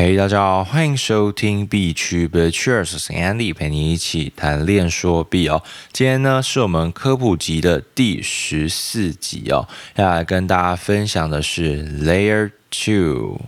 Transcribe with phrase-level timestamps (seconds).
[0.00, 5.60] 嘿，大家好，欢迎收听 B 区 b e c h e r s 我是 Andy，陪你一起谈练说 B 哦。
[5.92, 9.66] 今天呢是我们科普集的第十四集哦，
[9.96, 13.40] 要来跟大家分享的是 Layer Two。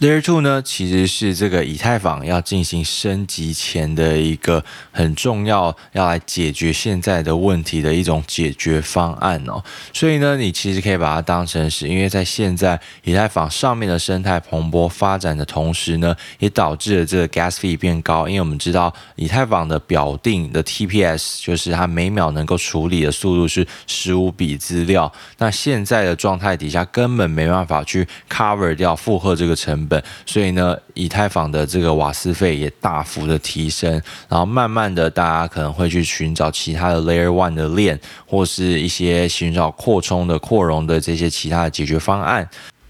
[0.00, 9.62] Layer Two 呢，其实是这个以太坊要进行升级前的一个很重要，要来解决现在的问题的一种解决方案哦。
[9.92, 18.26] 所以呢，你其实可以把它当成是，因为在现在以太坊上面的生态蓬勃发展的同时呢，也导致了这个 Gas fee 变高。
[18.26, 29.89] 因为我们知道以太坊的表定的 TPS 就是它每秒能够处理的速度是十五笔资料，那现在的状态底下根本没办法去 cover 掉负荷这个成本。
[30.26, 33.90] 所以呢，以太坊的这个瓦斯费也大幅的提升，
[34.28, 42.48] 然后慢慢的，大家可能会去寻找其他的 Layer One 的链，或是一些寻找扩充的、扩容的这些其他的解决方案。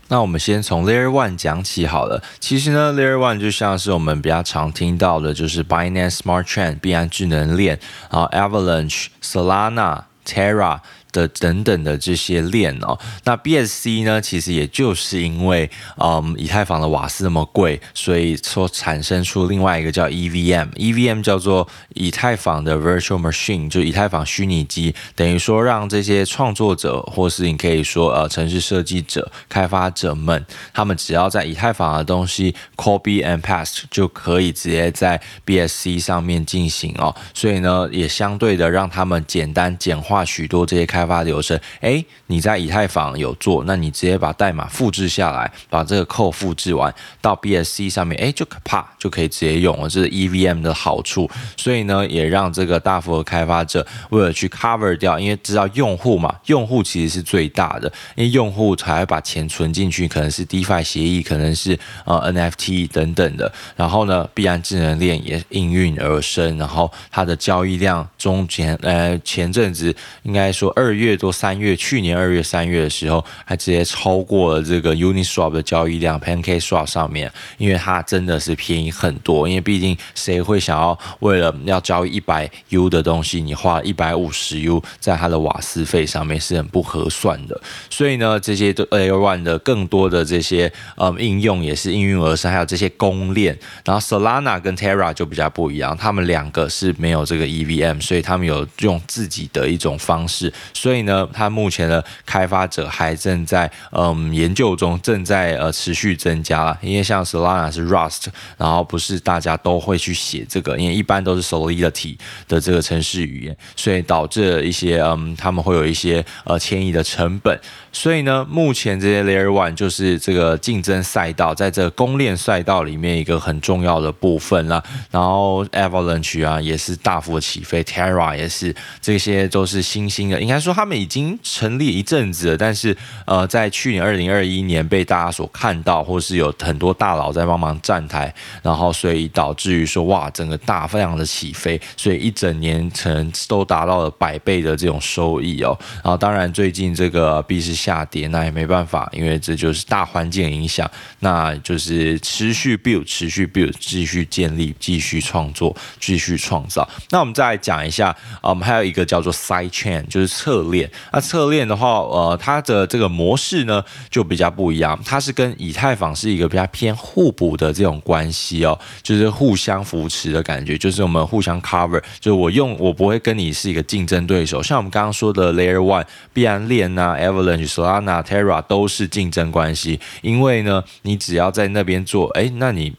[0.08, 2.20] 那我们先从 Layer One 讲起好了。
[2.40, 7.78] 其实呢，Layer One 就像是我们比较常听到的，就是 Binance Smart Chain 币安智能链，
[8.10, 10.80] 然后 Avalanche、Solana、Terra。
[11.12, 40.99] 的等等的这些链哦，那 BSC 呢，其实也就是因为嗯，以太坊的瓦斯那么贵，所以说产生出另外一个叫 EVM，EVM 叫做以太坊的 Virtual Machine，就以太坊虚拟机，等于说让这些创作者或是你可以说呃，城市设计者、开发者们，他们只要在以太坊的东西 copy and paste 就可以直接在 BSC 上面进行哦，所以呢，也相对的让他们简单简化许多这些开。
[41.00, 51.30] 开发流程，哎，你在以太坊有做，那你直接把代码复制下来，把这个 code 复制完到 BSC 上面，哎，就可怕就可以直接用了，这是 EVM 的好处。
[51.56, 63.50] 所以呢，也让这个大幅的开发者为了去 cover 掉，因为知道用户嘛，用户其实是最大的，因为用户才会把钱存进去，可能是 DeFi 协议，可能是呃 NFT 等等的。
[63.74, 70.89] 然后呢，必然智能链也应运而生，然后它的交易量中前呃前阵子应该说二。
[70.90, 79.48] 二月多三月，去年二月三月的时候，还直接超过了这个 Uniswap 的交易量，PancakeSwap 上面，因为它真的是便宜很多。
[79.48, 87.60] 因为毕竟谁会想要为了要交易一百 U 的东西，你花一百五十 U 在它的瓦斯费上面是很不合算的。
[87.88, 93.56] 所以呢，这些 Layer One 的更多的这些嗯应用也是应运而生，还有这些公链。
[93.84, 100.52] 然后 Solana 跟 Terra 就比较不一样，他们两个是没有这个 EVM，所以他们有用自己的一种方式。
[100.80, 106.74] 所以呢，它目前的开发者还正在嗯研究中，正在呃持续增加。
[106.80, 112.16] 因为像 Solana 是 Rust，然后不是大家都会去写这个，因为一般都是 Solidity
[112.48, 117.60] 的这个程式语言，所以导致一些嗯他们会有一些呃迁移的成本。
[117.92, 124.82] 所以呢，目前这些 Layer One 就是这个竞争赛道，在这个公链赛道里面一个很重要的部分啦。
[125.10, 130.74] 然后 Avalanche 啊也是大幅的起飞，Terra 也是，这些都是新兴的，应该说。
[130.80, 132.96] 他们已经成立一阵子了，但是
[133.26, 138.32] 呃，在去年二零二一年被大家所看到，或是有很多大佬在帮忙站台，
[138.62, 145.76] 然后所以导致于说哇，整个大非常的起飞，所以一整年成都达到了百倍的这种收益哦。
[145.96, 156.88] 然后当然最近这个币市下跌，那也没办法，因为这就是大环境影响，那就是持续 build，持续 build，继续建立，继续创作，继续创造。
[157.10, 160.60] 那我们再来讲一下，啊，我们还有一个叫做 side chain，就是侧。
[160.70, 182.94] 链，那侧链的话，呃，它的这个模式呢就比较不一样，它是跟以太坊是一个比较偏互补的这种关系哦，就是互相扶持的感觉，就是我们互相 cover，就是我用我不会跟你是一个竞争对手，像我们刚刚说的 Layer One 必然链啊，Avalanche、Solana、Terra 都是竞争关系，因为呢，你只要在那边做，哎，那你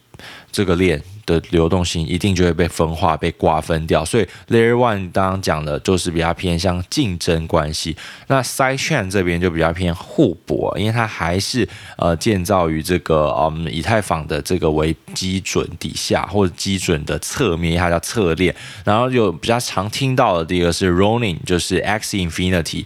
[0.51, 1.01] 这个链。
[1.23, 7.95] 的流动性一定就会被分化、被瓜分掉，所以 Layer One 刚刚讲的就是比较偏向竞争关系。
[8.25, 11.65] 那 Side Chain 这边就比较偏互补，因为它还是
[11.95, 18.53] 呃建造于这个嗯以太坊的这个为基准底下，或者基准的侧面，它叫侧链。
[18.84, 22.85] 然后有比较常听到的第一个是 Ronin，就是 X Infinity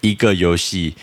[0.00, 0.96] 一个游戏。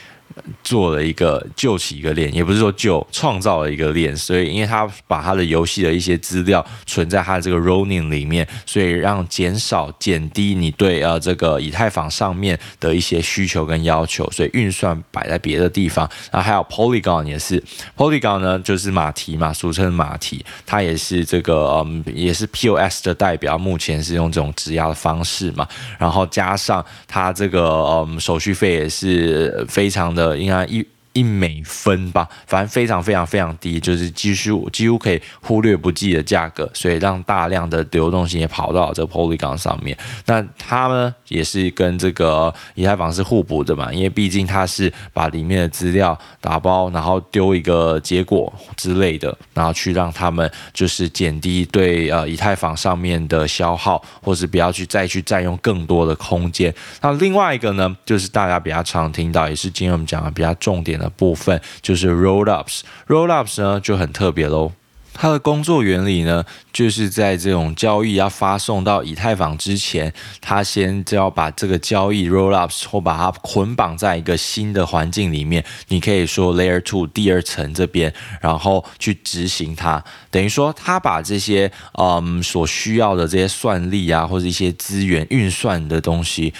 [0.63, 16.09] 做了一个救起一个链，也不是说救，创造了一个链，所以因为他把他的游戏的一些资料存在他的这个 Ronin 里面，所以让减少减低你对呃这个以太坊上面的一些需求跟要求，所以运算摆在别的地方。
[16.31, 17.63] 然后还有 Polygon 也是
[17.95, 25.67] ，Polygon 呢就是马蹄嘛，俗称马蹄，它也是这个嗯也是 POS 的代表，目前是用这种质押的方式嘛，
[25.99, 27.63] 然后加上它这个
[28.07, 30.22] 嗯手续费也是非常的。
[30.23, 39.97] 呃，应该一一美分吧，反正非常非常非常低，就是几乎几乎可以忽略不计的价格，所以让大量的流动性也跑到这个 Polygon 上面。
[40.25, 56.73] 那它呢也是跟这个以太坊是互补的嘛，因为毕竟它是把里面的资料打包，然后丢一个结果之类的，然后去让他们就是减低对呃以太坊上面的消耗，或是不要去再去占用更多的空间。
[57.01, 61.13] 那另外一个呢，就是大家比较常听到，也是今天我们讲的比较重点的。
[61.23, 64.73] 部分就是 Rollups，Rollups 呢就很特别喽。
[65.13, 70.11] 它的工作原理呢，就是在这种交易要发送到以太坊之前，
[70.41, 75.63] 它先就要把这个交易 Rollups 或把它捆绑在一个新的环境里面。
[75.89, 78.11] 你可以说 Layer Two 第二层这边，
[78.41, 80.03] 然后去执行它。
[80.31, 86.51] 等于说，它把这些嗯所需要的这些算力啊，或者一些资源运算的东西。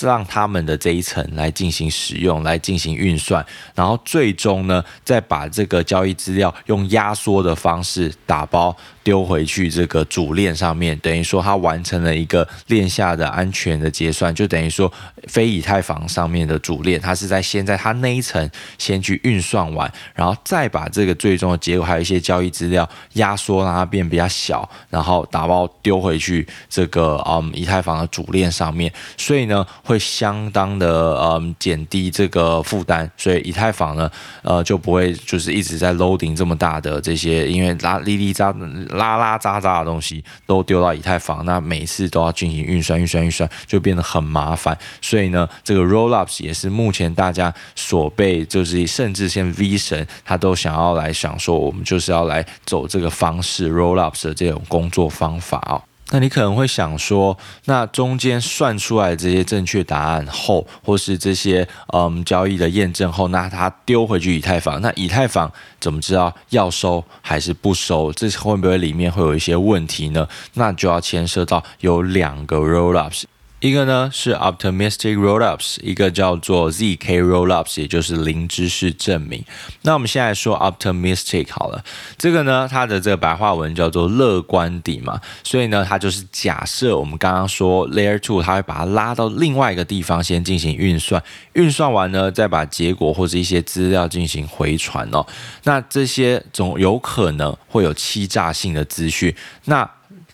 [0.00, 3.44] 让他们的这一层来进行使用，来进行运算，
[3.74, 8.76] 然后最终呢，再把这个交易资料用压缩的方式打包。
[9.02, 14.92] 丢回去这个主链上面，等于说它完成了一个链下的安全的结算，就等于说
[15.26, 34.08] 非以太坊上面的主链，它是在先在它那一层先去运算完，然后再把这个最终的结果还有一些交易资料压缩让它变比较小，然后打包丢回去这个嗯以太坊的主链上面，所以呢会相当的嗯减低这个负担，所以以太坊呢
[34.42, 38.54] 呃就不会就是一直在 loading 这么大的这些，因为拉哩哩扎。
[38.90, 44.76] 拉拉杂杂的东西都丢到以太坊，那每次都要进行运算、运算、运算，就变得很麻烦。
[45.00, 55.89] 所以呢，这个 Rollups 也是目前大家所被，就是甚至像 V 神，他都想要来想说，我们就是要来走这个方式 Rollups 的这种工作方法哦。
[56.10, 68.12] 那你可能会想说，那中间算出来这些正确答案后，或是这些嗯交易的验证后，那他丢回去以太坊，那以太坊怎么知道要收还是不收？
[68.12, 70.26] 这会不会里面会有一些问题呢？
[70.54, 73.22] 那就要牵涉到有两个 rollups。
[73.60, 79.44] 一个呢是 optimistic rollups，一个叫做 zk rollups，也就是零知识证明。
[79.82, 81.84] 那我们现在说 optimistic 好了，
[82.16, 91.22] 这个呢它的这个白话文叫做乐观底嘛，所以呢它就是假设我们刚刚说 layer two 它会把它拉到另外一个地方先进行运算，
[91.52, 95.26] 运算完呢再把结果或者一些资料进行回传哦。
[95.64, 99.34] 那这些总有可能会有欺诈性的资讯，
[99.66, 99.88] 那。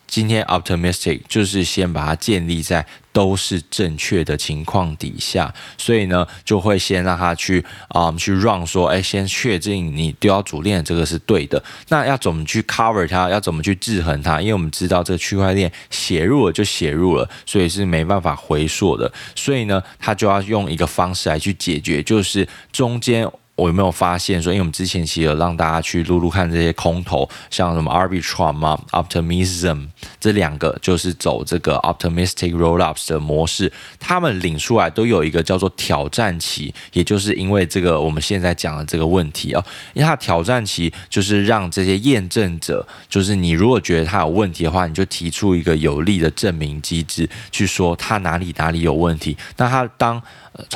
[0.07, 11.63] 今天 optimistic 就是先把它建立在都是正确的情况底下，所以呢就会先让它去啊、嗯、去 run 说，哎，先确定你丢到主链这个是对的。
[11.89, 13.29] 那要怎么去 cover 它？
[13.29, 14.41] 要怎么去制衡它？
[14.41, 19.11] 因为我们知道这个区块链写入了就写入了，所以是没办法回溯的。
[19.35, 23.29] 所以呢，它就要用一个方式来去解决，就是中间。
[23.57, 29.89] 我有没有发现说，因为我们之前其实有让大家去录录看这些空头，像什么 Arbitrum、Optimism
[30.21, 39.65] 这两个，就是走这个 Optimistic Rollups 的模式，他们领出来都有一个叫做挑战期，也就是因为这个我们现在讲的这个问题啊，
[39.95, 50.23] 因为它挑战期就是让这些验证者，就是你如果觉得它有问题的话，你就提出一个有力的证明机制，去说它哪里哪里有问题，那它当。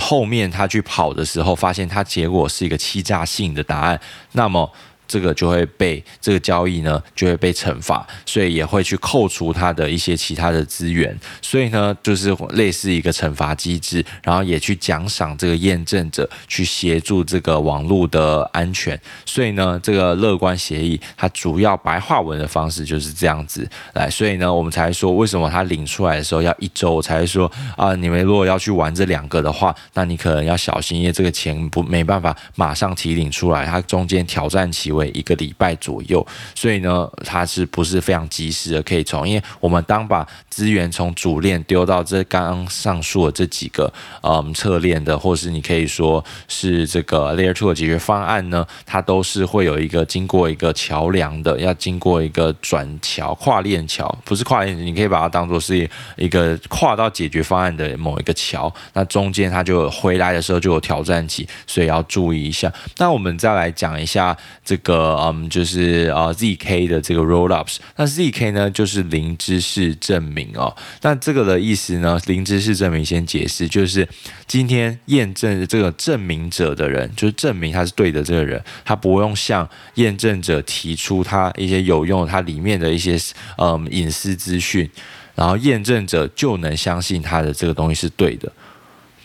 [0.01, 4.01] 后面他去跑的时候，发现他结果是一个欺诈性的答案，
[4.33, 4.71] 那么。
[5.11, 34.93] 这个就会被这个交易呢就会被惩罚，所以也会去扣除它的一些其他的资源，所以呢就是类似一个惩罚机制，然后也去奖赏这个验证者去协助这个网络的安全，所以呢这个乐观协议它主要白话文的方式就是这样子来，所以呢我们才说为什么它领出来的时候要一周才说啊，你们如果要去玩这两个的话，那你可能要小心，因为这个钱不没办法马上提领出来，它中间挑战期。
[35.01, 39.27] 为一个礼拜左右，所以呢，它是不是非常及时的可以从？
[39.27, 43.91] 因为我们当把资源从主链丢到这刚刚上述的这几个
[44.23, 58.73] 嗯侧链的，或是你可以说是这个 Layer Two 的解决方案呢，它都是会有一个经过一个桥梁的，要经过一个转桥跨链桥，不是跨链，你可以把它当做是一个跨到解决方案的某一个桥。
[58.93, 62.73] 那中间它就回来的时候就有挑战期，所以要注意一下。
[62.99, 64.90] 那我们再来讲一下这个。
[64.91, 70.75] 个嗯，就是啊，zk 的这个 rollups，那 zk 呢就是零知识证明哦。
[71.03, 74.09] 那这个的意思呢，零知识证明先解释，就是
[74.47, 83.17] 今天验证这个证明者的人，就是证明他是对的这个人，他不用向验证者提出他一些有用，他里面的一些
[83.59, 84.91] 嗯隐私资讯，
[85.37, 88.51] 然后验证者就能相信他的这个东西是对的。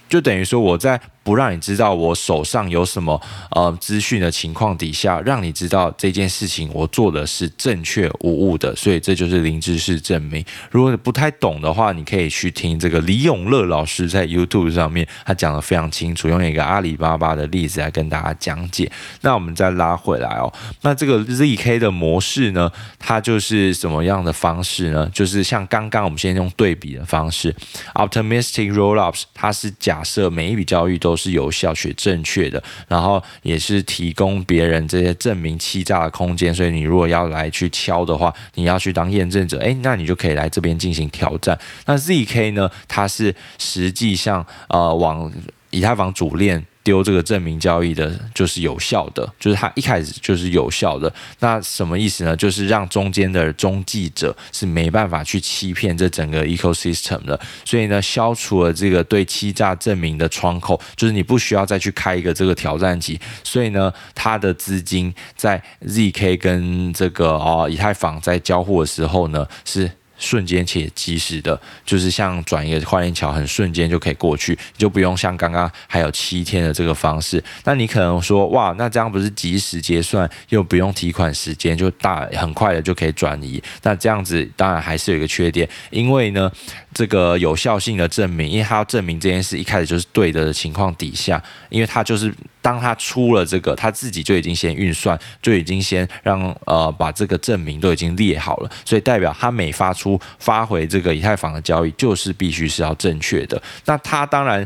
[0.07, 10.45] 就等于说，我在不让你知道我手上有什么呃资讯的情况底下，让你知道这件事情我做的是正确无误的，所以这就是零知识证明。
[10.69, 18.91] 如果你不太懂的话，你可以去听这个李永乐老师在 YouTube 上面，他讲得非常清楚，用一个阿里巴巴的例子来跟大家讲解。
[19.21, 20.53] 那我们再拉回来哦，
[20.83, 25.09] 那这个 ZK 的模式呢，它就是什么样的方式呢？
[25.11, 27.55] 就是像刚刚我们先用对比的方式
[27.95, 36.53] ，Optimistic Rollups，它是假设每一笔交易都是有效且正确的，然后也是提供别人这些证明欺诈的空间。
[36.53, 41.57] 所以你如果要来去敲的话，你要去当验证者，诶，那你就可以来这边进行挑战。
[41.85, 42.69] 那 ZK 呢？
[42.87, 45.31] 它是实际上呃往
[45.69, 46.65] 以太坊主链。
[46.85, 51.11] 丢这个证明交易的，就是有效的，就是它一开始就是有效的。
[51.39, 52.35] 那什么意思呢？
[52.37, 57.37] 就是让中间的中继者是没办法去欺骗这整个 ecosystem 的。
[57.65, 63.19] 所以呢，消除了这个对欺诈证明的窗口，就是你不需要再去开一个这个挑战机。
[63.43, 69.89] 所以呢，它的资金在 zk 跟这个哦以太坊在交互的时候呢是。
[70.17, 77.43] 瞬间且及时的，就是像转一个换链桥，很瞬间就可以过去，就不用像刚刚还有七天的这个方式。
[77.63, 83.61] 那你可能说，哇，那这样不是即时结算，又不用提款时间，就大很快的就可以转移。
[83.83, 86.51] 那这样子当然还是有一个缺点，因为呢，
[86.93, 92.33] 这个有效性的证明，因为它要证明这件事一开始就是对的的情况底下，因为它就是。
[92.65, 103.61] 当他出了这个，他自己就已经先运算，就已经先让呃把这个证明都已经列好了，所以代表他每发出发回这个以太坊的交易，就是必须是要正确的。
[103.85, 104.65] 那他当然。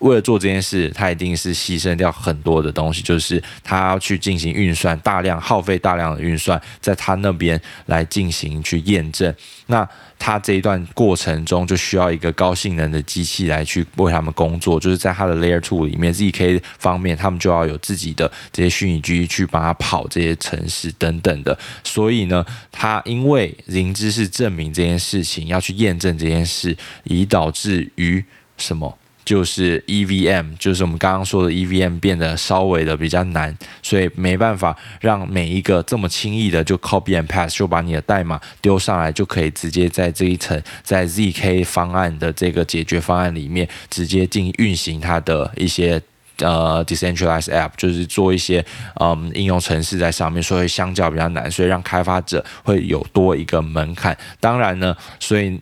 [0.00, 9.34] 为了做这件事，他一定是牺牲掉很多的东西，就是他要去进行运算，大量耗费大量的运算，在他那边来进行去验证。
[9.66, 9.88] 那
[10.18, 21.58] 他这一段过程中就需要一个高性能的机器来去为他们工作，就是在他的 Layer Two 里面，ZK 方面他们就要有自己的这些虚拟机去帮他跑这些程式等等的。
[21.82, 28.22] 所以呢，他因为零知识证明这件事情要去验证这件事，以导致于
[28.58, 28.98] 什么？
[29.26, 33.52] 就是 EVM，就是我们刚刚说的 EVM 变得稍微的比较难，
[33.82, 46.00] 所以没办法让每一个这么轻易的就 copy and past 就把你的代码丢上来，就可以直接在这一层在 ZK 方案的这个解决方案里面直接进运行它的一些
[46.38, 48.64] 呃 decentralized app，就是做一些
[49.00, 54.16] 嗯应用程式在上面，所以相较比较难，所以让开发者会有多一个门槛。
[54.38, 55.60] 当然呢，所以。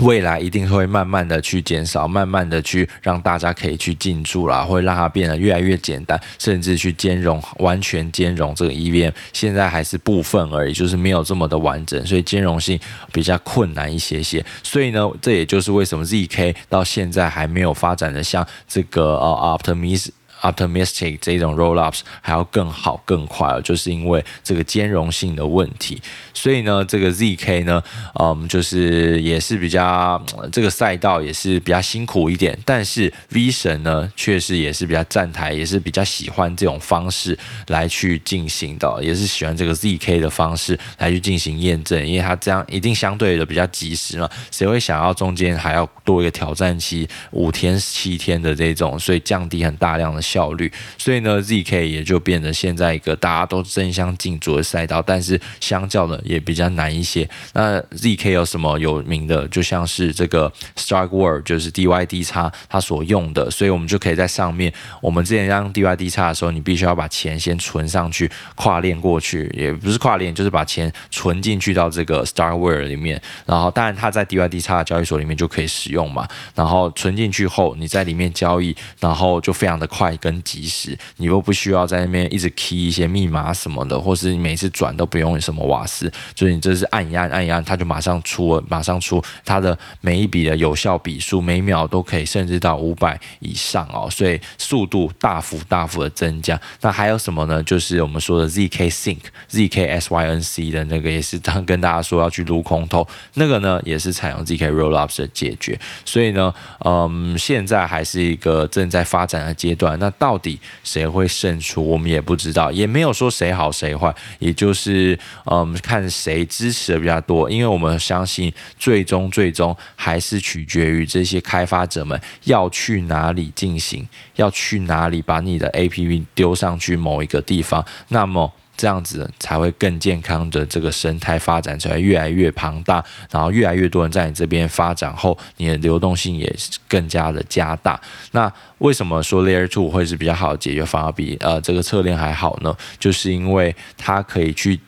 [0.00, 12.78] 未来一定会慢慢的去减少，慢慢的去让大家可以去进驻啦，会让它变得越来越简单，甚至去兼容完全兼容这个 EVM，现在还是部分而已，就是没有这么的完整，所以兼容性
[13.12, 14.44] 比较困难一些些。
[14.62, 20.08] 所以呢，这也就是为什么 ZK 到现在还没有发展的像这个呃 Optimism。
[20.44, 26.02] Optimistic 这种 rollups 还要更好更快，就是因为这个兼容性的问题。
[26.34, 27.82] 所以呢，这个 ZK 呢，
[28.20, 30.22] 嗯，就是也是比较
[30.52, 32.58] 这个赛道也是比较辛苦一点。
[32.66, 44.28] 但是 V 神呢，确实也是比较站台，也是比较喜欢这种方式来去进行的，也是喜欢这个 ZK 的方式来去进行验证，因为它这样一定相对的比较及时嘛。
[44.50, 50.20] 谁会想要中间还要多一个挑战期五天七天的这种，所以降低很大量的。
[50.34, 57.28] 效率，所以呢，ZK 也就变得现在一个大家都争相竞逐的赛道，但是相较的也比较难一些。
[57.52, 59.46] 那 ZK 有什么有名的？
[59.46, 64.72] 就像是这个 Starkware，就是 DYDX 它所用的，所以我们就可以在上面。
[65.00, 73.22] 我们之前让 DYDX 的时候，你必须要把钱先存上去，跨链过去，也不是跨链，就是把钱存进去到这个 Starkware 里面。
[73.46, 76.26] 然后，当然它在 DYDX 的交易所里面就可以使用嘛。
[76.56, 80.16] 然后存进去后，你在里面交易，然后就非常的快。
[80.24, 96.58] 跟及时，你又不需要在那边一直 key 一些密码什么的，或是你每次转都不用什么瓦斯，就是你这是按一按按一按，它就马上出了，马上出它的每一笔的有效笔数，每秒都可以甚至到五百以上哦，所以速度大幅大幅的增加。
[96.80, 97.62] 那还有什么呢？
[97.62, 99.18] 就是我们说的 zk sync
[99.50, 105.78] zk sync 的那个也是当跟大家说要去撸空投，那个呢也是采用 zk rollups 的解决。
[106.06, 109.98] 所以呢，嗯，现在还是一个正在发展的阶段。
[110.04, 124.06] 那到底谁会胜出，我们也不知道，也没有说谁好谁坏，也就是嗯，看谁支持的比较多，因为我们相信最终最终还是取决于这些开发者们要去哪里进行，
[124.36, 128.52] 要去哪里把你的 APP 丢上去某一个地方，那么。
[128.76, 136.54] 这样子才会更健康的这个生态发展才会越来越庞大，然后越来越多人在你这边发展后，你的流动性也
[136.88, 138.00] 更加的加大。
[138.32, 142.76] 那为什么说 Layer Two 会是比较好的解决方案，比呃这个侧链还好呢？
[142.98, 144.78] 就是因为它可以去。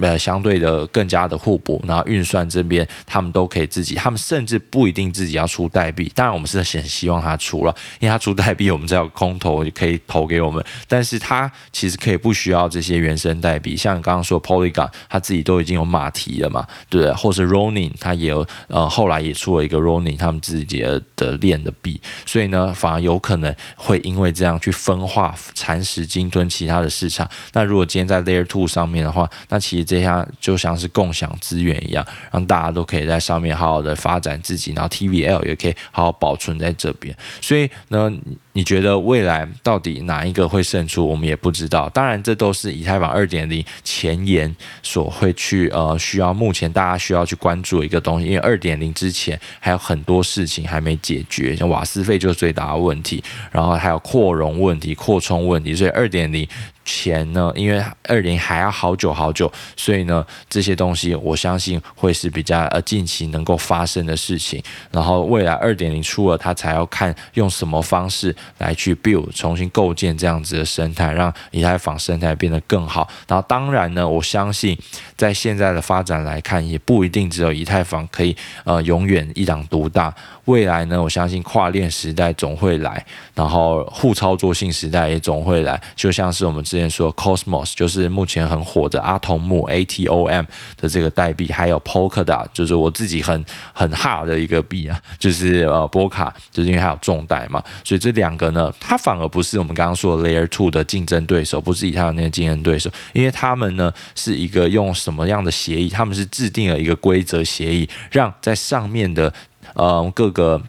[0.00, 17.14] 呃，相对的更加的互补，然后运算这边他们都可以自己，他们甚至不一定自己要出代币，当然我们是很希望他出了，因为他出代币，我们只要空投就可以投给我们，但是他其实可以不需要这些原生代币，像刚刚说 Polygon，他自己都已经有马蹄了嘛，对不对？
[17.14, 27.28] 或是 Ronin，他也有呃后来也出了一个 Ronin，他们自己的链的币，所以呢，反而有可能会因为这样去分化蚕食鲸吞其他的市场。
[27.52, 37.12] 那如果今天在 Layer Two 上面的话，那其实这样就像是共享资源一样，让大家都可以在上面好好的发展自己，然后 TVL 也可以好好保存在这边。
[37.40, 38.08] 所以呢，
[38.52, 41.04] 你觉得未来到底哪一个会胜出？
[41.04, 41.88] 我们也不知道。
[41.88, 53.20] 当然，这都是以太坊二点零前沿所会去呃需要目前大家需要去关注的一个东西，因为二点零之前还有很多事情还没解决，像瓦斯费就是最大的问题，
[53.50, 56.46] 然后还有扩容问题、扩充问题，所以二点零。
[56.90, 57.52] 钱呢？
[57.54, 64.60] 因为二零还要好久好久，所以呢，这些东西我相信会是比较呃近期能够发生的事情。
[64.90, 73.08] 然后未来二点零出了，它才要看用什么方式来去 build 重新构建这样子的生态，让以太坊生态变得更好。
[73.28, 74.76] 然后当然呢，我相信
[75.16, 80.12] 在现在的发展来看，也不一定只有以太坊可以呃永远一党独大。
[80.46, 85.80] 未来呢，我相信跨链时代总会来，然后互操作性时代也总会来。
[85.94, 90.46] 就像是我们之说 Cosmos，就是目前很火的阿童木 ATOM
[90.76, 105.88] 的这个代币，还有 Polkadot，就是我自己很很哈的一个币啊，就是呃波卡，就是因为它有重贷嘛，所以这两个呢，它反而不是我们刚刚说的 Layer Two 的竞争对手，不是以太坊那个竞争对手，因为他们呢是一个用什么样的协议？
[105.88, 109.32] 他们是制定了一个规则协议，让在上面的。
[109.74, 110.60] 呃，各个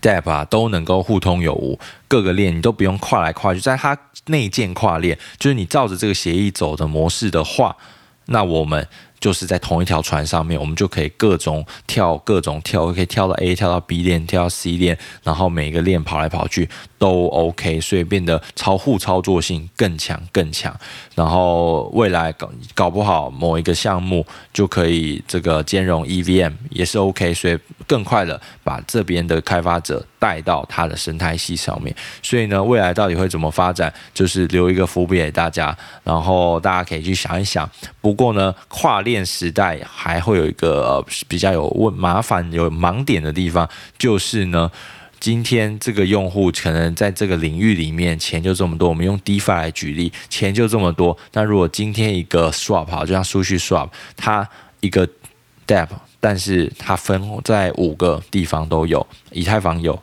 [0.00, 3.96] DApp 啊都能够互通有无，各个链你都不用跨来跨去，在它
[4.26, 7.76] 内建跨链，就是你照着这个协议走的模式的话，
[8.26, 8.88] 那我们
[9.24, 16.68] 就是在同一条船上面，我们就可以各种跳，各种跳，可以跳到 A，跳到 B 链，跳到 C 链，然后每一个链跑来跑去。
[16.96, 20.74] 都 OK，所以变得超互操作性更强更强，
[21.14, 31.94] 然后未来搞搞不好某一个项目就可以这个兼容 EVM 也是 OK，所以更快的把这边的开发者带到它的生态系上面。
[32.22, 37.68] 所以呢，未来到底会怎么发展，就是留一个伏笔给大家，然后大家可以去想一想。
[38.00, 44.70] 不过呢，跨链时代还会有一个比较有问麻烦有盲点的地方，就是呢。
[45.20, 51.16] 今天这个用户可能在这个领域里面钱就这么多，我们用 DeFi 来举例，钱就这么多。
[51.32, 54.46] 那如果今天一个 Swap 好，就像 Sushi Swap，它
[54.80, 55.06] 一个
[55.66, 59.98] d e p 但是它分在五个地方都有，以太坊有，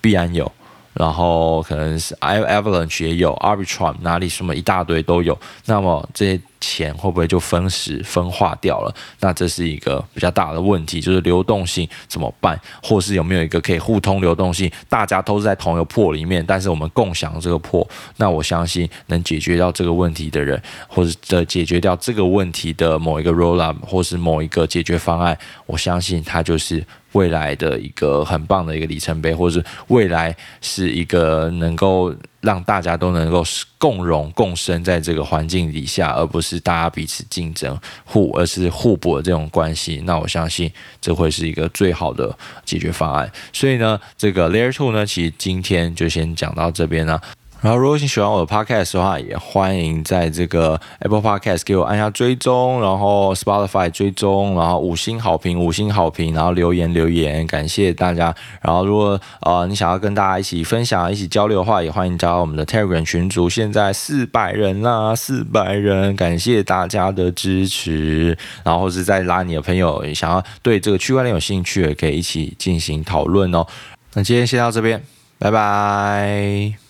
[0.00, 0.52] 币安有。
[0.92, 6.40] 然后可能是 Avalanche 也有 Arbitrum 哪里什么一大堆都有，那么这些
[6.74, 8.92] 钱会不会就分时分化掉了？
[9.20, 12.60] 那这是一个比较大的问题，就是流动性怎么办？
[12.82, 26.84] 或是有没有一个可以互通流动性，大家都是在同一个 pool 里面，但是我们共享这个 pool，那我相信能解决掉这个问题的人，或者的解决掉这个问题的某一个 rollup，或是某一个解决方案，我相信它就是。
[27.14, 33.42] 未来的一个很棒的一个里程碑，或者是未来是一个能够让大家都能够
[33.78, 40.02] 共荣共生在这个环境底下，而不是大家彼此竞争互，而是互补的这种关系。
[40.04, 43.30] 那我相信这会是一个最好的解决方案。
[43.52, 47.20] 所以呢，这个 Layer Two 呢，其实今天就先讲到这边了。
[47.64, 58.34] 然后，如果你喜欢我的 podcast 的话，也欢迎在这个 Apple Podcast 给我按下追踪，然后 Spotify 追踪，然后五星好评，五星好评，然后留言留言，感谢大家。
[58.60, 68.36] 然后，如果呃你想要跟大家一起分享、一起交流的话，也欢迎加入我们的 Telegram 群组，现在四百人啦，四百人，感谢大家的支持。
[68.62, 73.66] 然后，是再拉你的朋友，想要对这个区块链有兴趣，也可以一起进行讨论哦。
[74.12, 75.02] 那今天先到这边，
[75.38, 76.83] 拜拜。